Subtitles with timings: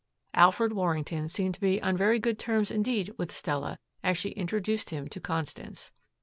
[0.33, 4.89] Alfred Warrington seemed to be on very good terms indeed with Stella as she introduced
[4.89, 5.91] him to Constance.